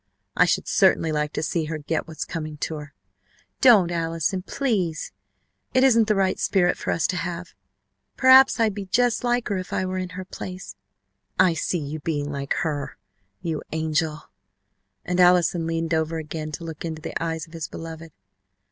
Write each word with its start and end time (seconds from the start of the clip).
I 0.35 0.45
should 0.45 0.67
certainly 0.67 1.11
like 1.11 1.31
to 1.33 1.43
see 1.43 1.65
her 1.65 1.77
get 1.77 2.07
what's 2.07 2.25
coming 2.25 2.57
to 2.57 2.73
her!" 2.77 2.95
"Don't 3.61 3.91
Allison 3.91 4.41
please! 4.41 5.11
It 5.75 5.83
isn't 5.83 6.07
the 6.07 6.15
right 6.15 6.39
spirit 6.39 6.75
for 6.75 6.89
us 6.89 7.05
to 7.05 7.15
have. 7.17 7.53
Perhaps 8.17 8.59
I'd 8.59 8.73
be 8.73 8.85
just 8.85 9.23
like 9.23 9.49
her 9.49 9.59
if 9.59 9.71
I 9.71 9.85
were 9.85 9.99
in 9.99 10.09
her 10.17 10.25
place" 10.25 10.75
"I 11.49 11.53
see 11.53 11.77
you 11.77 11.99
being 11.99 12.31
like 12.31 12.55
her 12.65 12.97
you 13.43 13.61
angel!" 13.73 14.23
And 15.05 15.19
Allison 15.19 15.67
leaned 15.67 15.93
over 15.93 16.17
again 16.17 16.51
to 16.53 16.63
look 16.63 16.83
into 16.83 17.03
the 17.03 17.23
eyes 17.23 17.45
of 17.45 17.53
his 17.53 17.67
beloved. 17.67 18.11